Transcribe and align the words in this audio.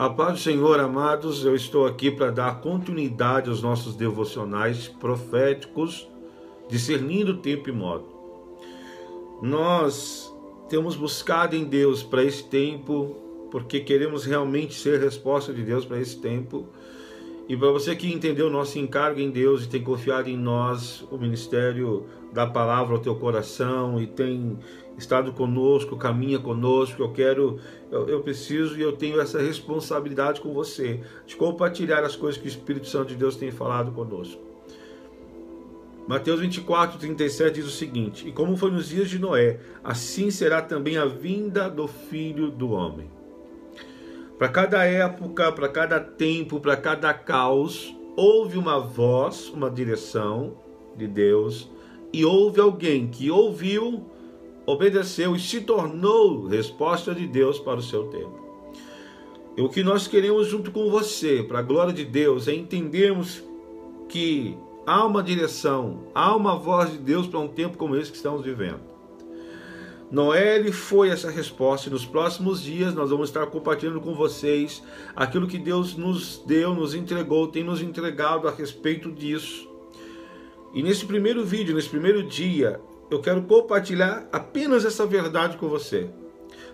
A 0.00 0.08
paz 0.08 0.32
do 0.32 0.38
Senhor, 0.38 0.80
amados, 0.80 1.44
eu 1.44 1.54
estou 1.54 1.84
aqui 1.84 2.10
para 2.10 2.30
dar 2.30 2.62
continuidade 2.62 3.50
aos 3.50 3.60
nossos 3.60 3.94
devocionais 3.94 4.88
proféticos, 4.88 6.08
discernindo 6.70 7.36
tempo 7.36 7.68
e 7.68 7.72
modo. 7.72 8.06
Nós 9.42 10.34
temos 10.70 10.96
buscado 10.96 11.54
em 11.54 11.64
Deus 11.64 12.02
para 12.02 12.24
esse 12.24 12.42
tempo, 12.44 13.14
porque 13.50 13.78
queremos 13.78 14.24
realmente 14.24 14.72
ser 14.72 14.98
resposta 14.98 15.52
de 15.52 15.62
Deus 15.62 15.84
para 15.84 16.00
esse 16.00 16.16
tempo. 16.16 16.66
E 17.50 17.56
para 17.56 17.68
você 17.72 17.96
que 17.96 18.06
entendeu 18.06 18.46
o 18.46 18.50
nosso 18.50 18.78
encargo 18.78 19.18
em 19.18 19.28
Deus 19.28 19.64
e 19.64 19.68
tem 19.68 19.82
confiado 19.82 20.30
em 20.30 20.36
nós, 20.36 21.04
o 21.10 21.18
ministério 21.18 22.06
da 22.32 22.46
palavra 22.46 22.94
ao 22.94 23.00
teu 23.00 23.16
coração 23.16 24.00
e 24.00 24.06
tem 24.06 24.56
estado 24.96 25.32
conosco, 25.32 25.96
caminha 25.96 26.38
conosco. 26.38 27.02
Eu 27.02 27.10
quero, 27.10 27.58
eu, 27.90 28.08
eu, 28.08 28.20
preciso 28.20 28.78
e 28.78 28.82
eu 28.82 28.92
tenho 28.92 29.20
essa 29.20 29.40
responsabilidade 29.40 30.40
com 30.40 30.54
você 30.54 31.00
de 31.26 31.34
compartilhar 31.34 32.04
as 32.04 32.14
coisas 32.14 32.40
que 32.40 32.46
o 32.46 32.48
Espírito 32.48 32.86
Santo 32.86 33.08
de 33.08 33.16
Deus 33.16 33.34
tem 33.34 33.50
falado 33.50 33.90
conosco. 33.90 34.40
Mateus 36.06 36.38
24, 36.38 37.00
37 37.00 37.54
diz 37.56 37.66
o 37.66 37.70
seguinte: 37.70 38.28
E 38.28 38.30
como 38.30 38.56
foi 38.56 38.70
nos 38.70 38.90
dias 38.90 39.10
de 39.10 39.18
Noé, 39.18 39.58
assim 39.82 40.30
será 40.30 40.62
também 40.62 40.96
a 40.98 41.04
vinda 41.04 41.68
do 41.68 41.88
filho 41.88 42.48
do 42.48 42.70
homem. 42.70 43.10
Para 44.40 44.48
cada 44.48 44.84
época, 44.86 45.52
para 45.52 45.68
cada 45.68 46.00
tempo, 46.00 46.58
para 46.60 46.74
cada 46.74 47.12
caos, 47.12 47.94
houve 48.16 48.56
uma 48.56 48.80
voz, 48.80 49.50
uma 49.50 49.70
direção 49.70 50.56
de 50.96 51.06
Deus, 51.06 51.70
e 52.10 52.24
houve 52.24 52.58
alguém 52.58 53.06
que 53.06 53.30
ouviu 53.30 54.02
obedeceu 54.64 55.36
e 55.36 55.38
se 55.38 55.60
tornou 55.60 56.46
resposta 56.46 57.14
de 57.14 57.26
Deus 57.26 57.58
para 57.58 57.80
o 57.80 57.82
seu 57.82 58.04
tempo. 58.04 58.32
E 59.58 59.60
o 59.60 59.68
que 59.68 59.82
nós 59.82 60.08
queremos 60.08 60.46
junto 60.46 60.70
com 60.70 60.88
você, 60.88 61.42
para 61.42 61.58
a 61.58 61.62
glória 61.62 61.92
de 61.92 62.06
Deus, 62.06 62.48
é 62.48 62.54
entendermos 62.54 63.42
que 64.08 64.56
há 64.86 65.04
uma 65.04 65.22
direção, 65.22 66.04
há 66.14 66.34
uma 66.34 66.56
voz 66.56 66.90
de 66.92 66.98
Deus 66.98 67.26
para 67.26 67.40
um 67.40 67.48
tempo 67.48 67.76
como 67.76 67.94
esse 67.94 68.10
que 68.10 68.16
estamos 68.16 68.42
vivendo. 68.42 68.89
Noé 70.10 70.56
ele 70.56 70.72
foi 70.72 71.08
essa 71.08 71.30
resposta 71.30 71.88
e 71.88 71.92
nos 71.92 72.04
próximos 72.04 72.60
dias 72.60 72.92
nós 72.94 73.10
vamos 73.10 73.28
estar 73.28 73.46
compartilhando 73.46 74.00
com 74.00 74.12
vocês 74.12 74.82
aquilo 75.14 75.46
que 75.46 75.56
Deus 75.58 75.96
nos 75.96 76.42
deu, 76.44 76.74
nos 76.74 76.94
entregou, 76.94 77.46
tem 77.46 77.62
nos 77.62 77.80
entregado 77.80 78.48
a 78.48 78.50
respeito 78.50 79.12
disso. 79.12 79.70
E 80.74 80.82
nesse 80.82 81.06
primeiro 81.06 81.44
vídeo, 81.44 81.76
nesse 81.76 81.88
primeiro 81.88 82.24
dia, 82.24 82.80
eu 83.08 83.20
quero 83.20 83.42
compartilhar 83.42 84.28
apenas 84.32 84.84
essa 84.84 85.06
verdade 85.06 85.56
com 85.56 85.68
você. 85.68 86.10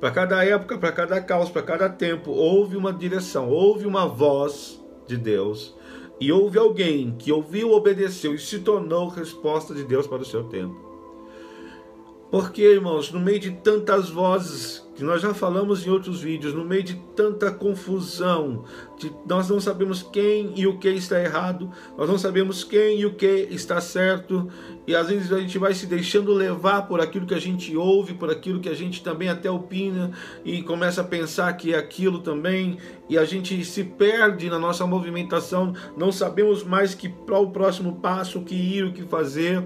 Para 0.00 0.10
cada 0.10 0.42
época, 0.42 0.78
para 0.78 0.92
cada 0.92 1.20
caos, 1.20 1.50
para 1.50 1.62
cada 1.62 1.90
tempo, 1.90 2.30
houve 2.30 2.78
uma 2.78 2.92
direção, 2.94 3.50
houve 3.50 3.86
uma 3.86 4.06
voz 4.06 4.82
de 5.06 5.18
Deus 5.18 5.74
e 6.18 6.32
houve 6.32 6.58
alguém 6.58 7.14
que 7.18 7.30
ouviu, 7.30 7.72
obedeceu 7.72 8.34
e 8.34 8.38
se 8.38 8.60
tornou 8.60 9.08
resposta 9.08 9.74
de 9.74 9.84
Deus 9.84 10.06
para 10.06 10.22
o 10.22 10.24
seu 10.24 10.44
tempo. 10.44 10.87
Porque, 12.30 12.62
irmãos, 12.62 13.10
no 13.10 13.20
meio 13.20 13.40
de 13.40 13.50
tantas 13.52 14.10
vozes 14.10 14.87
que 14.98 15.04
nós 15.04 15.22
já 15.22 15.32
falamos 15.32 15.86
em 15.86 15.90
outros 15.90 16.22
vídeos, 16.22 16.52
no 16.52 16.64
meio 16.64 16.82
de 16.82 16.96
tanta 17.14 17.52
confusão, 17.52 18.64
de, 18.98 19.12
nós 19.24 19.48
não 19.48 19.60
sabemos 19.60 20.02
quem 20.02 20.52
e 20.56 20.66
o 20.66 20.76
que 20.76 20.88
está 20.88 21.22
errado, 21.22 21.70
nós 21.96 22.08
não 22.08 22.18
sabemos 22.18 22.64
quem 22.64 22.98
e 22.98 23.06
o 23.06 23.14
que 23.14 23.46
está 23.48 23.80
certo, 23.80 24.48
e 24.88 24.96
às 24.96 25.08
vezes 25.08 25.32
a 25.32 25.38
gente 25.38 25.56
vai 25.56 25.72
se 25.72 25.86
deixando 25.86 26.34
levar 26.34 26.88
por 26.88 27.00
aquilo 27.00 27.26
que 27.26 27.34
a 27.34 27.40
gente 27.40 27.76
ouve, 27.76 28.14
por 28.14 28.28
aquilo 28.28 28.58
que 28.58 28.68
a 28.68 28.74
gente 28.74 29.00
também 29.00 29.28
até 29.28 29.48
opina, 29.48 30.10
e 30.44 30.64
começa 30.64 31.02
a 31.02 31.04
pensar 31.04 31.52
que 31.52 31.72
é 31.72 31.78
aquilo 31.78 32.18
também, 32.18 32.76
e 33.08 33.16
a 33.16 33.24
gente 33.24 33.64
se 33.64 33.84
perde 33.84 34.50
na 34.50 34.58
nossa 34.58 34.84
movimentação, 34.84 35.74
não 35.96 36.10
sabemos 36.10 36.64
mais 36.64 36.92
que 36.92 37.08
para 37.08 37.38
o 37.38 37.52
próximo 37.52 38.00
passo, 38.00 38.40
o 38.40 38.44
que 38.44 38.56
ir, 38.56 38.82
o 38.82 38.92
que 38.92 39.02
fazer. 39.02 39.62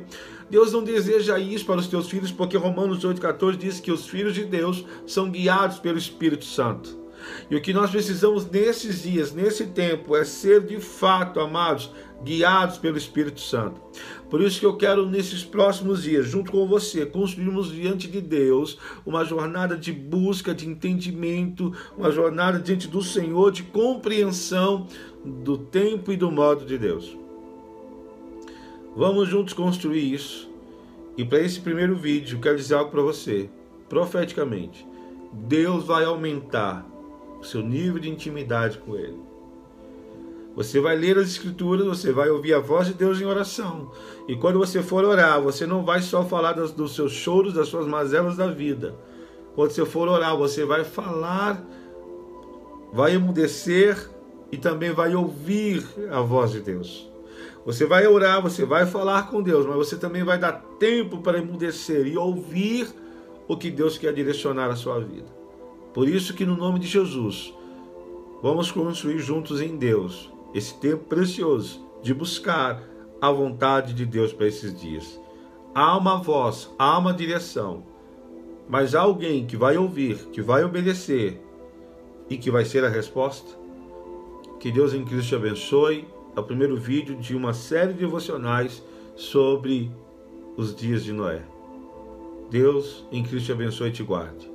Deus 0.52 0.70
não 0.70 0.84
deseja 0.84 1.38
isso 1.38 1.64
para 1.64 1.80
os 1.80 1.86
teus 1.86 2.10
filhos, 2.10 2.30
porque 2.30 2.58
Romanos 2.58 3.02
8,14 3.06 3.56
diz 3.56 3.80
que 3.80 3.90
os 3.90 4.06
filhos 4.06 4.34
de 4.34 4.44
Deus 4.44 4.84
são 5.22 5.30
guiados 5.30 5.78
pelo 5.78 5.98
Espírito 5.98 6.44
Santo. 6.44 7.00
E 7.48 7.54
o 7.54 7.60
que 7.60 7.72
nós 7.72 7.92
precisamos 7.92 8.50
nesses 8.50 9.04
dias, 9.04 9.32
nesse 9.32 9.66
tempo, 9.66 10.16
é 10.16 10.24
ser 10.24 10.62
de 10.62 10.80
fato, 10.80 11.38
amados, 11.38 11.92
guiados 12.24 12.78
pelo 12.78 12.98
Espírito 12.98 13.40
Santo. 13.40 13.80
Por 14.28 14.40
isso 14.40 14.58
que 14.58 14.66
eu 14.66 14.76
quero, 14.76 15.08
nesses 15.08 15.44
próximos 15.44 16.02
dias, 16.02 16.26
junto 16.26 16.50
com 16.50 16.66
você, 16.66 17.06
construirmos 17.06 17.70
diante 17.70 18.08
de 18.08 18.20
Deus 18.20 18.76
uma 19.06 19.24
jornada 19.24 19.76
de 19.76 19.92
busca, 19.92 20.52
de 20.52 20.68
entendimento, 20.68 21.72
uma 21.96 22.10
jornada 22.10 22.58
diante 22.58 22.88
do 22.88 23.02
Senhor, 23.02 23.52
de 23.52 23.62
compreensão 23.62 24.88
do 25.24 25.56
tempo 25.56 26.10
e 26.10 26.16
do 26.16 26.32
modo 26.32 26.64
de 26.64 26.76
Deus. 26.76 27.16
Vamos 28.96 29.28
juntos 29.28 29.54
construir 29.54 30.12
isso. 30.12 30.50
E 31.16 31.24
para 31.24 31.38
esse 31.38 31.60
primeiro 31.60 31.94
vídeo, 31.94 32.40
quero 32.40 32.56
dizer 32.56 32.74
algo 32.74 32.90
para 32.90 33.02
você, 33.02 33.48
profeticamente. 33.88 34.91
Deus 35.32 35.84
vai 35.84 36.04
aumentar 36.04 36.86
o 37.40 37.44
seu 37.44 37.62
nível 37.62 37.98
de 37.98 38.10
intimidade 38.10 38.78
com 38.78 38.96
Ele. 38.96 39.18
Você 40.54 40.80
vai 40.80 40.94
ler 40.96 41.16
as 41.16 41.28
Escrituras, 41.28 41.86
você 41.86 42.12
vai 42.12 42.28
ouvir 42.28 42.52
a 42.52 42.60
voz 42.60 42.86
de 42.86 42.94
Deus 42.94 43.20
em 43.20 43.24
oração. 43.24 43.90
E 44.28 44.36
quando 44.36 44.58
você 44.58 44.82
for 44.82 45.02
orar, 45.04 45.40
você 45.40 45.66
não 45.66 45.82
vai 45.82 46.02
só 46.02 46.22
falar 46.24 46.52
dos, 46.52 46.72
dos 46.72 46.94
seus 46.94 47.12
choros, 47.12 47.54
das 47.54 47.68
suas 47.68 47.86
mazelas 47.86 48.36
da 48.36 48.48
vida. 48.48 48.94
Quando 49.54 49.70
você 49.70 49.84
for 49.86 50.08
orar, 50.08 50.36
você 50.36 50.64
vai 50.64 50.84
falar, 50.84 51.64
vai 52.92 53.14
emudecer 53.14 54.10
e 54.50 54.58
também 54.58 54.92
vai 54.92 55.14
ouvir 55.14 55.82
a 56.10 56.20
voz 56.20 56.52
de 56.52 56.60
Deus. 56.60 57.10
Você 57.64 57.86
vai 57.86 58.06
orar, 58.06 58.42
você 58.42 58.66
vai 58.66 58.84
falar 58.84 59.30
com 59.30 59.42
Deus, 59.42 59.64
mas 59.64 59.76
você 59.76 59.96
também 59.96 60.22
vai 60.22 60.38
dar 60.38 60.52
tempo 60.78 61.18
para 61.18 61.38
emudecer 61.38 62.06
e 62.06 62.16
ouvir 62.16 62.88
o 63.48 63.56
que 63.56 63.70
Deus 63.70 63.98
quer 63.98 64.12
direcionar 64.12 64.70
a 64.70 64.76
sua 64.76 65.00
vida. 65.00 65.26
Por 65.92 66.08
isso 66.08 66.34
que 66.34 66.46
no 66.46 66.56
nome 66.56 66.78
de 66.78 66.86
Jesus, 66.86 67.52
vamos 68.42 68.70
construir 68.70 69.18
juntos 69.18 69.60
em 69.60 69.76
Deus 69.76 70.30
esse 70.54 70.74
tempo 70.74 71.04
precioso 71.04 71.84
de 72.02 72.12
buscar 72.12 72.82
a 73.20 73.30
vontade 73.30 73.94
de 73.94 74.04
Deus 74.04 74.32
para 74.32 74.46
esses 74.46 74.78
dias. 74.78 75.20
Há 75.74 75.96
uma 75.96 76.16
voz, 76.16 76.70
há 76.78 76.98
uma 76.98 77.12
direção, 77.14 77.84
mas 78.68 78.94
há 78.94 79.00
alguém 79.00 79.46
que 79.46 79.56
vai 79.56 79.76
ouvir, 79.76 80.16
que 80.32 80.42
vai 80.42 80.64
obedecer 80.64 81.40
e 82.28 82.36
que 82.36 82.50
vai 82.50 82.64
ser 82.64 82.84
a 82.84 82.88
resposta. 82.88 83.58
Que 84.58 84.70
Deus 84.70 84.94
em 84.94 85.04
Cristo 85.04 85.28
te 85.28 85.34
abençoe 85.34 86.08
é 86.34 86.40
o 86.40 86.44
primeiro 86.44 86.76
vídeo 86.76 87.16
de 87.16 87.36
uma 87.36 87.52
série 87.52 87.92
de 87.92 88.00
devocionais 88.00 88.82
sobre 89.14 89.90
os 90.56 90.74
dias 90.74 91.04
de 91.04 91.12
Noé. 91.12 91.42
Deus 92.52 93.02
em 93.10 93.22
Cristo 93.22 93.46
te 93.46 93.52
abençoe 93.52 93.88
e 93.88 93.92
te 93.92 94.02
guarde. 94.02 94.51